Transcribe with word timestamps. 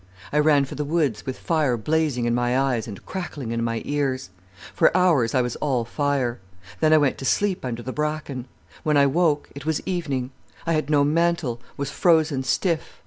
I 0.33 0.39
ran 0.39 0.65
for 0.65 0.73
the 0.73 0.83
woods, 0.83 1.27
with 1.27 1.37
fire 1.37 1.77
blazing 1.77 2.25
in 2.25 2.33
my 2.33 2.57
eyes 2.59 2.87
and 2.87 3.05
crackling 3.05 3.51
in 3.51 3.63
my 3.63 3.83
ears. 3.85 4.31
For 4.73 4.97
hours 4.97 5.35
I 5.35 5.43
was 5.43 5.55
all 5.57 5.85
fire. 5.85 6.39
Then 6.79 6.91
I 6.91 6.97
went 6.97 7.19
to 7.19 7.25
sleep 7.25 7.63
under 7.63 7.83
the 7.83 7.93
bracken. 7.93 8.47
When 8.81 8.97
I 8.97 9.05
woke 9.05 9.49
it 9.53 9.67
was 9.67 9.79
evening. 9.85 10.31
I 10.65 10.73
had 10.73 10.89
no 10.89 11.03
mantle, 11.03 11.61
was 11.77 11.91
frozen 11.91 12.41
stiff. 12.41 12.99